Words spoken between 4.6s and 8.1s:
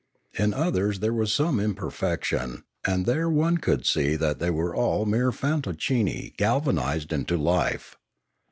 all mere fantoccini galvanised into life.